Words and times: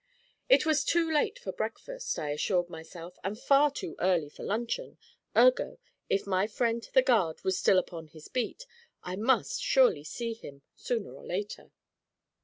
It 0.49 0.65
was 0.65 0.83
too 0.83 1.07
late 1.13 1.37
for 1.37 1.51
breakfast, 1.51 2.17
I 2.17 2.31
assured 2.31 2.71
myself, 2.71 3.19
and 3.23 3.37
far 3.39 3.69
too 3.69 3.95
early 3.99 4.29
for 4.29 4.41
luncheon, 4.41 4.97
ergo, 5.37 5.77
if 6.09 6.25
my 6.25 6.47
friend 6.47 6.81
the 6.95 7.03
guard 7.03 7.43
was 7.43 7.59
still 7.59 7.77
upon 7.77 8.07
his 8.07 8.27
beat, 8.27 8.65
I 9.03 9.15
must 9.15 9.61
surely 9.61 10.03
see 10.03 10.33
him, 10.33 10.63
sooner 10.75 11.13
or 11.13 11.23
later. 11.23 11.71